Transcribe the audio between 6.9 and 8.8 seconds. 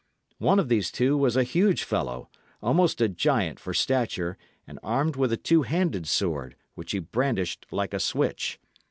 he brandished like a switch.